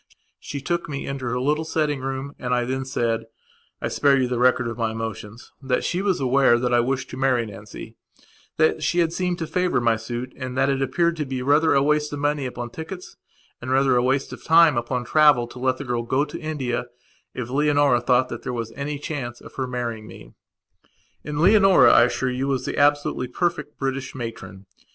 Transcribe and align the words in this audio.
She 0.39 0.61
took 0.61 0.89
me 0.89 1.05
into 1.05 1.25
her 1.25 1.39
little 1.39 1.63
sitting 1.63 1.99
room 1.99 2.33
and 2.39 2.55
I 2.55 2.65
then 2.65 2.85
saidI 2.85 3.25
spare 3.87 4.17
you 4.19 4.27
the 4.27 4.39
record 4.39 4.67
of 4.67 4.75
my 4.75 4.91
emotionsthat 4.91 5.83
she 5.83 6.01
was 6.01 6.19
aware 6.19 6.57
that 6.57 6.73
I 6.73 6.79
wished 6.79 7.11
to 7.11 7.17
marry 7.17 7.45
Nancy; 7.45 7.93
that 8.57 8.81
she 8.81 8.97
had 8.97 9.13
seemed 9.13 9.37
to 9.37 9.45
favour 9.45 9.79
my 9.79 9.97
suit 9.97 10.33
and 10.35 10.57
that 10.57 10.69
it 10.69 10.81
appeared 10.81 11.17
to 11.17 11.25
be 11.27 11.43
rather 11.43 11.75
a 11.75 11.83
waste 11.83 12.11
of 12.13 12.17
money 12.17 12.47
upon 12.47 12.71
tickets 12.71 13.15
and 13.61 13.69
rather 13.69 13.95
a 13.95 14.01
waste 14.01 14.33
of 14.33 14.43
time 14.43 14.75
upon 14.75 15.05
travel 15.05 15.45
to 15.45 15.59
let 15.59 15.77
the 15.77 15.85
girl 15.85 16.01
go 16.01 16.25
to 16.25 16.39
India 16.41 16.87
if 17.35 17.51
Leonora 17.51 18.01
thought 18.01 18.27
that 18.29 18.41
there 18.41 18.53
was 18.53 18.71
any 18.71 18.97
chance 18.97 19.39
of 19.39 19.53
her 19.53 19.67
marrying 19.67 20.07
me. 20.07 20.33
And 21.23 21.39
Leonora, 21.39 21.93
I 21.93 22.05
assure 22.05 22.31
you, 22.31 22.47
was 22.47 22.65
the 22.65 22.75
absolutely 22.75 23.27
perfect 23.27 23.77
British 23.77 24.15
matron. 24.15 24.65